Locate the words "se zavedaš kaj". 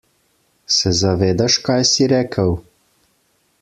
0.75-1.87